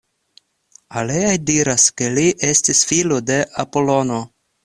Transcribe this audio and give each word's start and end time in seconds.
Aliaj 1.01 1.33
diras 1.49 1.85
ke 2.01 2.09
li 2.15 2.25
estis 2.53 2.81
filo 2.93 3.21
de 3.31 3.39
Apolono. 3.65 4.19